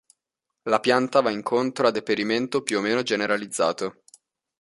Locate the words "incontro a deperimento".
1.29-2.63